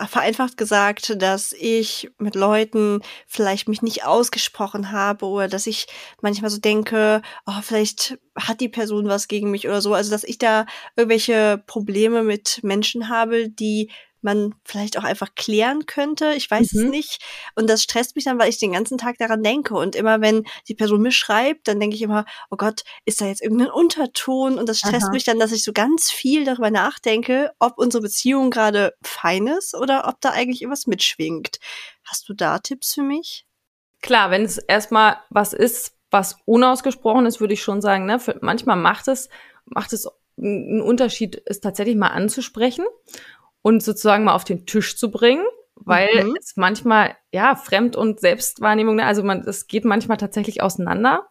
[0.07, 5.87] vereinfacht gesagt, dass ich mit Leuten vielleicht mich nicht ausgesprochen habe oder dass ich
[6.21, 9.93] manchmal so denke, oh, vielleicht hat die Person was gegen mich oder so.
[9.93, 13.89] Also, dass ich da irgendwelche Probleme mit Menschen habe, die
[14.25, 16.33] man vielleicht auch einfach klären könnte.
[16.35, 16.89] Ich weiß es Mhm.
[16.89, 17.21] nicht.
[17.55, 19.75] Und das stresst mich dann, weil ich den ganzen Tag daran denke.
[19.75, 23.27] Und immer wenn die Person mir schreibt, dann denke ich immer, oh Gott, ist da
[23.27, 24.59] jetzt irgendein Unterton?
[24.59, 25.13] Und das stresst Aha.
[25.13, 29.73] mich dann, dass ich so ganz viel darüber nachdenke, ob unsere Beziehung gerade fein ist
[29.75, 31.59] oder ob da eigentlich irgendwas mitschwingt.
[32.03, 33.45] Hast du da Tipps für mich?
[34.01, 38.77] Klar, wenn es erstmal was ist, was unausgesprochen ist, würde ich schon sagen, ne, manchmal
[38.77, 39.29] macht es,
[39.65, 40.07] macht es
[40.37, 42.85] einen Unterschied, es tatsächlich mal anzusprechen
[43.65, 46.35] und sozusagen mal auf den Tisch zu bringen, weil Mhm.
[46.39, 51.25] es manchmal, ja, Fremd- und Selbstwahrnehmung, ne, also man, es geht manchmal tatsächlich auseinander.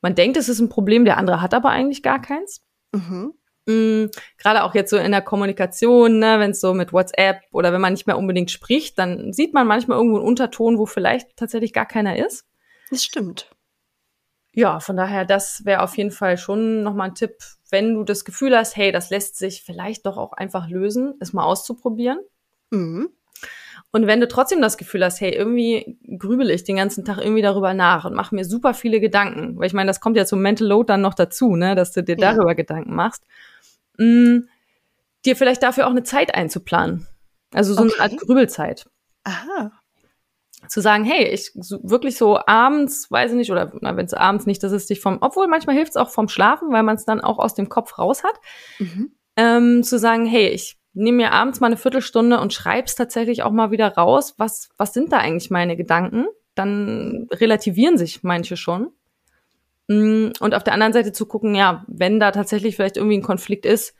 [0.00, 2.62] Man denkt, es ist ein Problem, der andere hat aber eigentlich gar keins.
[2.90, 3.34] Mhm.
[3.66, 4.06] Mm,
[4.38, 7.80] Gerade auch jetzt so in der Kommunikation, ne, wenn es so mit WhatsApp oder wenn
[7.80, 11.72] man nicht mehr unbedingt spricht, dann sieht man manchmal irgendwo einen Unterton, wo vielleicht tatsächlich
[11.72, 12.44] gar keiner ist.
[12.90, 13.50] Das stimmt.
[14.56, 17.36] Ja, von daher, das wäre auf jeden Fall schon nochmal ein Tipp,
[17.70, 21.34] wenn du das Gefühl hast, hey, das lässt sich vielleicht doch auch einfach lösen, es
[21.34, 22.18] mal auszuprobieren.
[22.70, 23.10] Mhm.
[23.92, 27.42] Und wenn du trotzdem das Gefühl hast, hey, irgendwie grübel ich den ganzen Tag irgendwie
[27.42, 30.40] darüber nach und mache mir super viele Gedanken, weil ich meine, das kommt ja zum
[30.40, 32.32] Mental Load dann noch dazu, ne, dass du dir Ja.
[32.32, 33.24] darüber Gedanken machst,
[33.98, 34.42] mh,
[35.26, 37.06] dir vielleicht dafür auch eine Zeit einzuplanen.
[37.54, 37.92] Also so Okay.
[38.00, 38.86] eine Art Grübelzeit.
[39.24, 39.72] Aha.
[40.68, 44.46] Zu sagen, hey, ich so, wirklich so abends, weiß ich nicht, oder wenn es abends
[44.46, 47.04] nicht, dass es dich vom, obwohl manchmal hilft es auch vom Schlafen, weil man es
[47.04, 48.34] dann auch aus dem Kopf raus hat,
[48.78, 49.12] Mhm.
[49.36, 53.50] ähm, zu sagen, hey, ich nehme mir abends mal eine Viertelstunde und schreib's tatsächlich auch
[53.52, 56.26] mal wieder raus, was, was sind da eigentlich meine Gedanken?
[56.54, 58.92] Dann relativieren sich manche schon.
[59.88, 63.22] Mm, Und auf der anderen Seite zu gucken, ja, wenn da tatsächlich vielleicht irgendwie ein
[63.22, 63.94] Konflikt ist,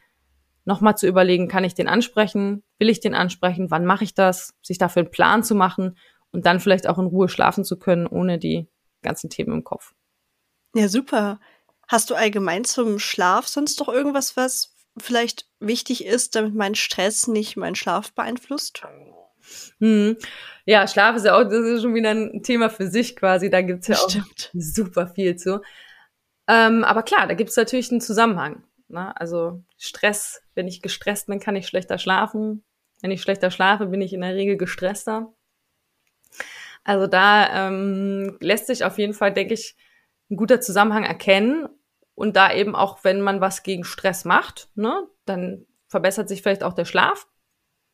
[0.64, 2.64] nochmal zu überlegen, kann ich den ansprechen?
[2.79, 3.70] Will ich den ansprechen?
[3.70, 4.55] Wann mache ich das?
[4.62, 5.96] Sich dafür einen Plan zu machen
[6.32, 8.68] und dann vielleicht auch in Ruhe schlafen zu können, ohne die
[9.02, 9.94] ganzen Themen im Kopf.
[10.74, 11.40] Ja, super.
[11.88, 17.28] Hast du allgemein zum Schlaf sonst noch irgendwas, was vielleicht wichtig ist, damit mein Stress
[17.28, 18.82] nicht meinen Schlaf beeinflusst?
[19.78, 20.16] Hm.
[20.64, 23.50] Ja, Schlaf ist ja auch, das ist schon wieder ein Thema für sich quasi.
[23.50, 24.50] Da gibt's ja auch Stimmt.
[24.54, 25.60] super viel zu.
[26.48, 28.64] Ähm, aber klar, da gibt's natürlich einen Zusammenhang.
[28.88, 29.18] Ne?
[29.18, 32.64] Also Stress, wenn ich gestresst bin, kann ich schlechter schlafen.
[33.02, 35.32] Wenn ich schlechter schlafe, bin ich in der Regel gestresster.
[36.87, 39.77] Also da ähm, lässt sich auf jeden Fall, denke ich,
[40.31, 41.68] ein guter Zusammenhang erkennen.
[42.14, 46.62] Und da eben auch, wenn man was gegen Stress macht, ne, dann verbessert sich vielleicht
[46.62, 47.27] auch der Schlaf.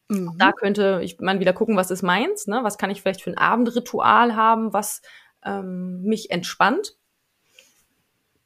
[0.08, 0.36] Mhm.
[0.38, 2.60] Da könnte ich man wieder gucken, was ist meins, ne?
[2.62, 5.00] Was kann ich vielleicht für ein Abendritual haben, was
[5.44, 6.96] ähm, mich entspannt.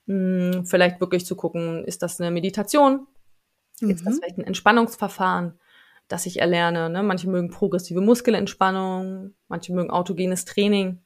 [0.07, 3.07] Hm, vielleicht wirklich zu gucken, ist das eine Meditation?
[3.81, 4.19] Ist das Mhm.
[4.21, 5.59] vielleicht ein Entspannungsverfahren,
[6.09, 6.91] das ich erlerne?
[6.91, 7.03] Ne?
[7.03, 11.03] Manche mögen progressive Muskelentspannung, manche mögen autogenes Training.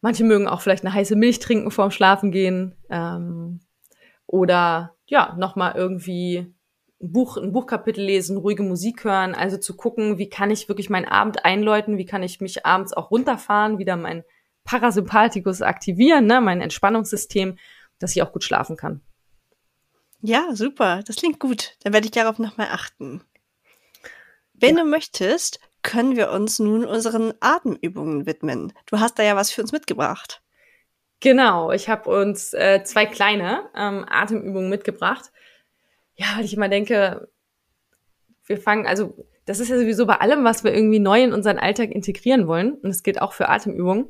[0.00, 2.74] Manche mögen auch vielleicht eine heiße Milch trinken vorm Schlafen gehen.
[2.90, 3.60] Ähm,
[4.26, 6.54] oder ja, nochmal irgendwie
[7.00, 10.88] ein Buch, ein Buchkapitel lesen, ruhige Musik hören, also zu gucken, wie kann ich wirklich
[10.88, 14.24] meinen Abend einläuten, wie kann ich mich abends auch runterfahren, wieder mein
[14.64, 17.58] Parasympathikus aktivieren, ne, mein Entspannungssystem,
[17.98, 19.02] dass ich auch gut schlafen kann.
[20.22, 21.02] Ja, super.
[21.04, 21.76] Das klingt gut.
[21.82, 23.22] Dann werde ich darauf nochmal achten.
[24.54, 28.72] Wenn du möchtest, können wir uns nun unseren Atemübungen widmen.
[28.86, 30.40] Du hast da ja was für uns mitgebracht.
[31.18, 35.32] Genau, ich habe uns äh, zwei kleine ähm, Atemübungen mitgebracht.
[36.14, 37.28] Ja, weil ich immer denke,
[38.46, 41.58] wir fangen, also das ist ja sowieso bei allem, was wir irgendwie neu in unseren
[41.58, 44.06] Alltag integrieren wollen, und es gilt auch für Atemübungen.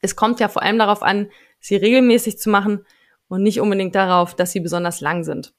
[0.00, 2.84] Es kommt ja vor allem darauf an, sie regelmäßig zu machen
[3.28, 5.54] und nicht unbedingt darauf, dass sie besonders lang sind.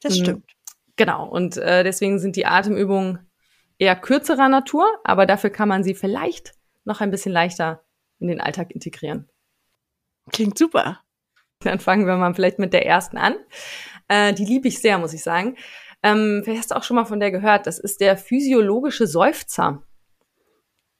[0.00, 0.22] Das Mhm.
[0.22, 0.50] stimmt.
[0.96, 3.30] Genau, und äh, deswegen sind die Atemübungen
[3.78, 6.52] eher kürzerer Natur, aber dafür kann man sie vielleicht
[6.84, 7.82] noch ein bisschen leichter
[8.18, 9.28] in den Alltag integrieren.
[10.32, 11.00] Klingt super.
[11.60, 13.36] Dann fangen wir mal vielleicht mit der ersten an.
[14.08, 15.56] Äh, die liebe ich sehr, muss ich sagen.
[16.02, 17.66] Ähm, vielleicht hast du auch schon mal von der gehört.
[17.66, 19.82] Das ist der physiologische Seufzer.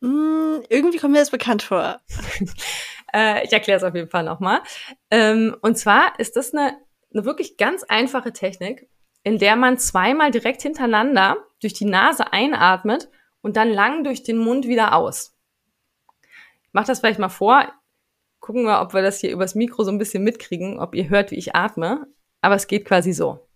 [0.01, 2.01] Hm, irgendwie kommt mir das bekannt vor.
[3.15, 4.61] Äh, ich erkläre es auf jeden Fall nochmal.
[5.11, 6.79] Ähm, und zwar ist das eine,
[7.13, 8.89] eine wirklich ganz einfache Technik,
[9.23, 13.09] in der man zweimal direkt hintereinander durch die Nase einatmet
[13.41, 15.37] und dann lang durch den Mund wieder aus.
[16.65, 17.73] Ich mach das vielleicht mal vor.
[18.41, 21.31] Gucken wir, ob wir das hier übers Mikro so ein bisschen mitkriegen, ob ihr hört,
[21.31, 22.07] wie ich atme.
[22.41, 23.47] Aber es geht quasi so.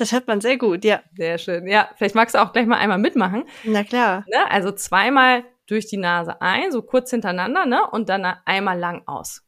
[0.00, 1.00] Das hört man sehr gut, ja.
[1.14, 1.66] Sehr schön.
[1.68, 3.44] Ja, vielleicht magst du auch gleich mal einmal mitmachen.
[3.64, 4.24] Na klar.
[4.28, 4.50] Ne?
[4.50, 7.86] Also zweimal durch die Nase ein, so kurz hintereinander, ne?
[7.90, 9.42] Und dann einmal lang aus.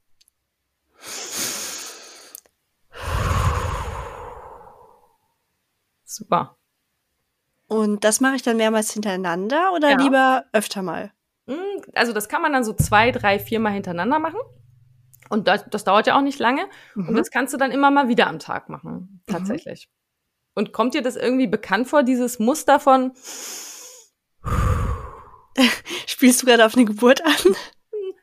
[6.04, 6.56] Super.
[7.68, 9.96] Und das mache ich dann mehrmals hintereinander oder Ja.
[9.96, 11.10] lieber öfter mal?
[11.46, 11.54] Mm,
[11.94, 14.40] Also das kann man dann so zwei, drei, viermal hintereinander machen.
[15.30, 16.64] Und das, das dauert ja auch nicht lange.
[16.94, 17.16] Und Mhm.
[17.16, 19.88] das kannst du dann immer mal wieder am Tag machen, tatsächlich.
[20.54, 23.12] Und kommt dir das irgendwie bekannt vor, dieses Muster von
[26.06, 27.34] Spielst du gerade auf eine Geburt an?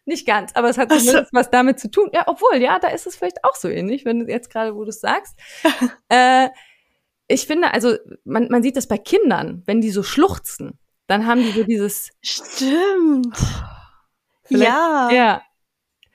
[0.06, 1.06] Nicht ganz, aber es hat Ach so.
[1.06, 2.10] zumindest was damit zu tun.
[2.14, 4.84] Ja, obwohl, ja, da ist es vielleicht auch so ähnlich, wenn du jetzt gerade, wo
[4.84, 5.36] du es sagst.
[6.10, 6.50] äh,
[7.28, 11.42] ich finde, also man, man sieht das bei Kindern, wenn die so schluchzen, dann haben
[11.44, 13.38] die so dieses, Stimmt.
[14.46, 15.42] Vielleicht- Ja, ja,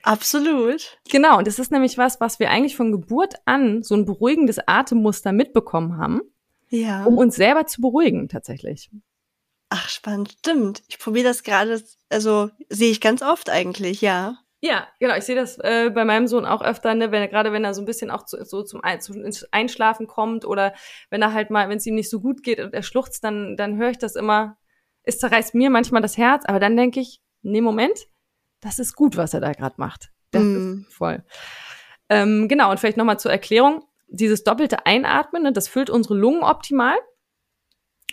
[0.05, 0.97] absolut.
[1.09, 1.37] genau.
[1.39, 5.31] Und das ist nämlich was, was wir eigentlich von Geburt an so ein beruhigendes Atemmuster
[5.31, 6.21] mitbekommen haben,
[6.69, 7.03] Ja.
[7.05, 8.89] um uns selber zu beruhigen, tatsächlich.
[9.69, 10.35] Ach, spannend.
[10.39, 10.83] Stimmt.
[10.87, 14.37] Ich probiere das gerade, also sehe ich ganz oft eigentlich, ja.
[14.61, 15.15] Ja, genau.
[15.15, 17.73] Ich sehe das äh, bei meinem Sohn auch öfter, ne, wenn er gerade wenn er
[17.73, 20.73] so ein bisschen auch zu, so zum Ein zum ins Einschlafen kommt oder
[21.09, 23.57] wenn er halt mal, wenn es ihm nicht so gut geht und er schluchzt, dann
[23.57, 24.57] dann höre ich das immer
[25.03, 28.07] es zerreißt mir manchmal das Herz, aber dann denke ich, nee, Moment,
[28.65, 30.11] das ist gut, was er da gerade macht.
[30.31, 30.85] Das mm.
[30.87, 31.23] ist voll.
[32.09, 33.83] Ähm, genau, und vielleicht nochmal zur Erklärung.
[34.07, 36.97] Dieses doppelte Einatmen, ne, das füllt unsere Lungen optimal.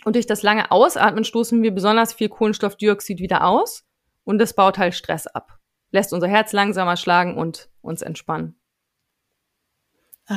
[0.05, 3.83] Und durch das lange Ausatmen stoßen wir besonders viel Kohlenstoffdioxid wieder aus.
[4.25, 5.57] Und das baut halt Stress ab.
[5.91, 8.55] Lässt unser Herz langsamer schlagen und uns entspannen.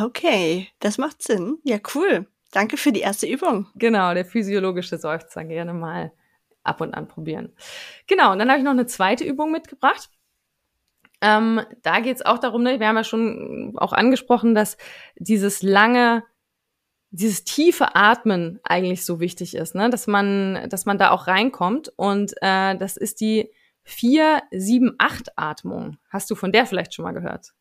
[0.03, 1.59] Okay, das macht Sinn.
[1.63, 2.27] Ja, cool.
[2.53, 3.67] Danke für die erste Übung.
[3.75, 6.13] Genau, der physiologische Seufzer gerne mal
[6.67, 7.53] ab und an probieren.
[8.07, 10.11] Genau, und dann habe ich noch eine zweite Übung mitgebracht.
[11.21, 14.77] Ähm, da geht es auch darum, ne, wir haben ja schon auch angesprochen, dass
[15.17, 16.25] dieses lange,
[17.11, 19.89] dieses tiefe Atmen eigentlich so wichtig ist, ne?
[19.89, 21.91] dass man, dass man da auch reinkommt.
[21.97, 23.51] Und äh, das ist die
[23.87, 25.97] 4-7-8-Atmung.
[26.11, 27.55] Hast du von der vielleicht schon mal gehört?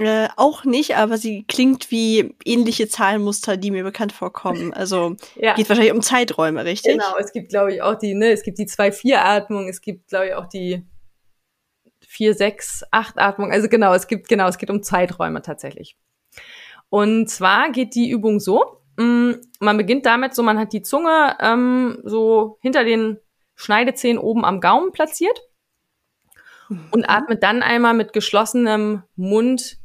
[0.00, 4.72] Äh, auch nicht, aber sie klingt wie ähnliche Zahlenmuster, die mir bekannt vorkommen.
[4.80, 5.54] Also ja.
[5.54, 6.92] geht wahrscheinlich um Zeiträume, richtig?
[6.92, 10.28] Genau, es gibt, glaube ich, auch die, ne, es gibt die 2-4-Atmung, es gibt, glaube
[10.28, 10.86] ich, auch die
[12.06, 13.52] 4-6-8-Atmung.
[13.52, 15.98] Also genau, es gibt, genau, es geht um Zeiträume tatsächlich.
[16.88, 20.82] Und zwar geht die Übung so, mh, mm, man beginnt damit so, man hat die
[20.82, 23.18] Zunge ähm, so hinter den
[23.54, 25.42] Schneidezähnen oben am Gaumen platziert
[26.70, 27.06] und mhm.
[27.06, 29.79] atmet dann einmal mit geschlossenem Mund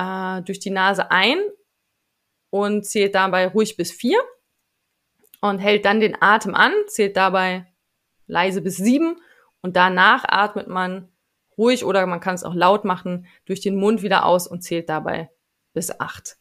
[0.00, 1.38] äh, durch die Nase ein
[2.50, 4.18] und zählt dabei ruhig bis vier
[5.40, 7.66] und hält dann den Atem an, zählt dabei
[8.26, 9.20] leise bis sieben
[9.60, 11.08] und danach atmet man
[11.58, 14.88] ruhig oder man kann es auch laut machen durch den Mund wieder aus und zählt
[14.88, 15.30] dabei
[15.72, 16.36] bis acht.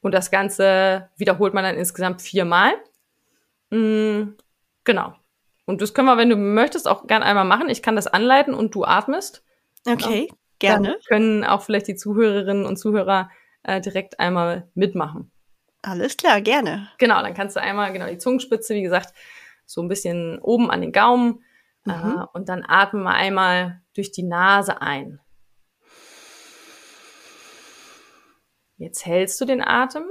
[0.00, 2.72] Und das Ganze wiederholt man dann insgesamt viermal.
[3.70, 4.36] Mhm,
[4.84, 5.14] genau.
[5.64, 7.70] Und das können wir, wenn du möchtest, auch gern einmal machen.
[7.70, 9.42] Ich kann das anleiten und du atmest.
[9.86, 10.28] Okay.
[10.30, 10.36] Ja.
[10.64, 10.88] Gerne.
[10.88, 13.30] Dann können auch vielleicht die Zuhörerinnen und Zuhörer
[13.62, 15.30] äh, direkt einmal mitmachen.
[15.82, 16.88] Alles klar, gerne.
[16.98, 19.14] Genau, dann kannst du einmal, genau, die Zungenspitze, wie gesagt,
[19.66, 21.44] so ein bisschen oben an den Gaumen
[21.84, 21.92] mhm.
[21.92, 25.20] äh, und dann atmen wir einmal durch die Nase ein.
[28.76, 30.04] Jetzt hältst du den Atem.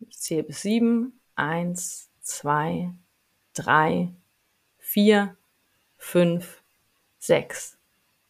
[0.00, 1.20] Ich zähle bis sieben.
[1.34, 2.92] Eins, zwei,
[3.54, 4.12] drei,
[4.76, 5.36] vier,
[5.96, 6.62] fünf,
[7.18, 7.78] sechs,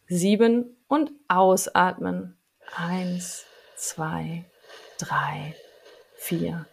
[0.08, 2.36] sieben und ausatmen.
[2.74, 3.44] Eins,
[3.76, 4.44] zwei,
[4.98, 5.54] drei,
[6.16, 6.66] vier,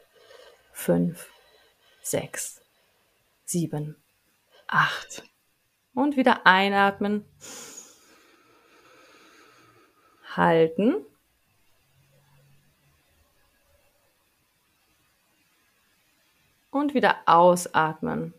[0.71, 1.29] fünf,
[2.01, 2.61] sechs,
[3.45, 3.95] sieben,
[4.67, 5.23] acht.
[5.93, 7.25] Und wieder einatmen.
[10.35, 11.05] Halten.
[16.71, 18.33] Und wieder ausatmen.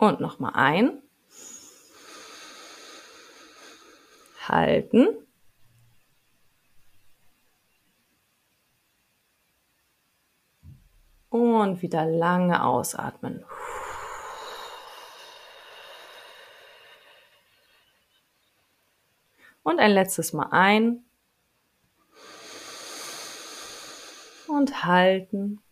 [0.00, 1.02] Und nochmal ein.
[4.48, 5.08] Halten.
[11.28, 13.44] Und wieder lange ausatmen.
[19.62, 21.04] Und ein letztes Mal ein.
[24.48, 25.62] Und halten.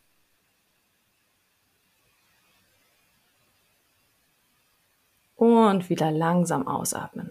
[5.39, 7.31] Und wieder langsam ausatmen.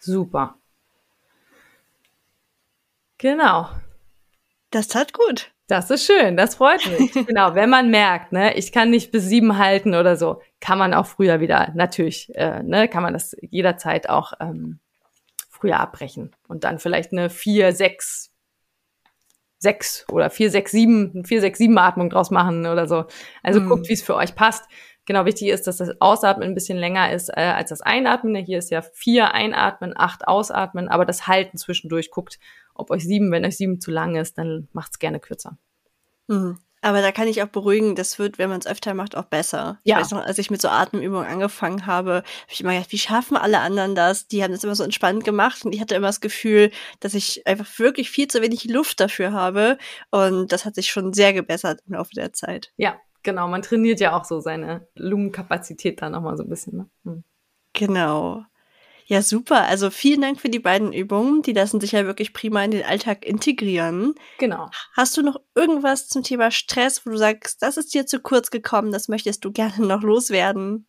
[0.00, 0.56] Super.
[3.18, 3.68] Genau.
[4.70, 5.52] Das tat gut.
[5.68, 7.12] Das ist schön, das freut mich.
[7.26, 10.92] genau, wenn man merkt, ne, ich kann nicht bis sieben halten oder so, kann man
[10.94, 14.80] auch früher wieder, natürlich, äh, ne, kann man das jederzeit auch ähm,
[15.48, 18.32] früher abbrechen und dann vielleicht eine vier, sechs,
[19.60, 23.04] sechs oder vier, sechs, sieben, vier, sechs, sieben Atmung draus machen oder so.
[23.42, 23.68] Also mhm.
[23.68, 24.64] guckt, wie es für euch passt.
[25.06, 28.34] Genau, wichtig ist, dass das Ausatmen ein bisschen länger ist äh, als das Einatmen.
[28.36, 32.38] Hier ist ja vier einatmen, acht ausatmen, aber das Halten zwischendurch guckt,
[32.74, 35.58] ob euch sieben, wenn euch sieben zu lang ist, dann macht's gerne kürzer.
[36.28, 36.58] Mhm.
[36.82, 39.78] Aber da kann ich auch beruhigen, das wird, wenn man es öfter macht, auch besser.
[39.84, 39.96] Ja.
[39.96, 42.98] Ich weiß noch, als ich mit so Atemübungen angefangen habe, habe ich immer gedacht, wie
[42.98, 44.28] schaffen alle anderen das?
[44.28, 46.70] Die haben das immer so entspannt gemacht und ich hatte immer das Gefühl,
[47.00, 49.76] dass ich einfach wirklich viel zu wenig Luft dafür habe.
[50.10, 52.72] Und das hat sich schon sehr gebessert im Laufe der Zeit.
[52.76, 53.48] Ja, genau.
[53.48, 56.76] Man trainiert ja auch so seine Lungenkapazität da nochmal so ein bisschen.
[56.78, 56.90] Ne?
[57.04, 57.24] Hm.
[57.74, 58.44] Genau.
[59.10, 59.66] Ja, super.
[59.66, 61.42] Also vielen Dank für die beiden Übungen.
[61.42, 64.14] Die lassen sich ja wirklich prima in den Alltag integrieren.
[64.38, 64.70] Genau.
[64.92, 68.52] Hast du noch irgendwas zum Thema Stress, wo du sagst, das ist dir zu kurz
[68.52, 70.86] gekommen, das möchtest du gerne noch loswerden?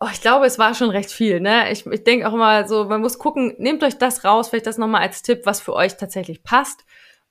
[0.00, 1.38] Oh, ich glaube, es war schon recht viel.
[1.38, 1.70] Ne?
[1.70, 4.78] Ich, ich denke auch immer so, man muss gucken, nehmt euch das raus, vielleicht das
[4.78, 6.84] nochmal als Tipp, was für euch tatsächlich passt.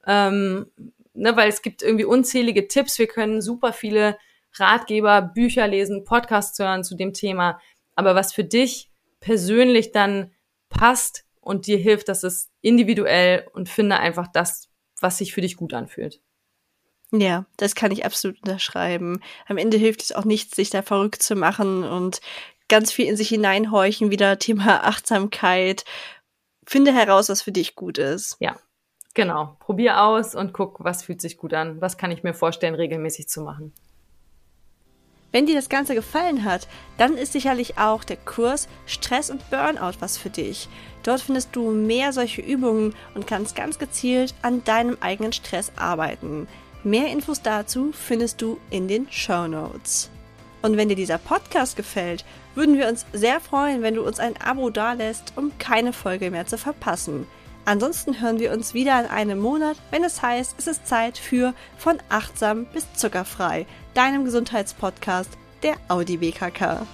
[0.06, 0.72] Ähm,
[1.14, 2.98] ne, weil es gibt irgendwie unzählige Tipps.
[2.98, 4.18] Wir können super viele
[4.54, 7.60] Ratgeber, Bücher lesen, Podcasts hören zu dem Thema,
[7.94, 8.90] aber was für dich
[9.20, 10.32] persönlich dann
[10.70, 15.58] passt und dir hilft, dass es individuell und finde einfach das, was sich für dich
[15.58, 16.22] gut anfühlt.
[17.12, 19.22] Ja, das kann ich absolut unterschreiben.
[19.48, 22.20] Am Ende hilft es auch nichts, sich da verrückt zu machen und
[22.68, 25.86] ganz viel in sich hineinhorchen, wieder Thema Achtsamkeit.
[26.66, 28.36] Finde heraus, was für dich gut ist.
[28.40, 28.60] Ja,
[29.14, 29.56] genau.
[29.60, 31.80] Probier aus und guck, was fühlt sich gut an.
[31.80, 33.74] Was kann ich mir vorstellen, regelmäßig zu machen.
[35.38, 36.68] Wenn dir das Ganze gefallen hat,
[36.98, 40.68] dann ist sicherlich auch der Kurs Stress und Burnout was für dich.
[41.04, 46.48] Dort findest du mehr solche Übungen und kannst ganz gezielt an deinem eigenen Stress arbeiten.
[46.84, 50.10] Mehr Infos dazu findest du in den Show Notes.
[50.64, 52.26] Und wenn dir dieser Podcast gefällt,
[52.56, 56.48] würden wir uns sehr freuen, wenn du uns ein Abo dalässt, um keine Folge mehr
[56.48, 57.28] zu verpassen.
[57.68, 61.54] Ansonsten hören wir uns wieder in einem Monat, wenn es heißt, es ist Zeit für
[61.78, 65.32] von achtsam bis zuckerfrei, deinem Gesundheitspodcast
[65.64, 66.88] der Audi BKK.